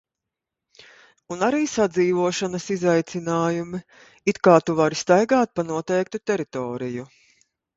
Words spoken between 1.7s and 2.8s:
sadzīvošanas